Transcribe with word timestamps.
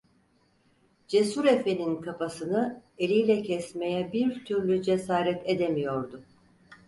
Cesur 1.07 1.45
efenin 1.45 2.01
kafasını 2.01 2.81
eliyle 2.97 3.41
kesmeye 3.43 4.13
bir 4.13 4.45
türlü 4.45 4.81
cesaret 4.83 5.49
edemiyordu. 5.49 6.21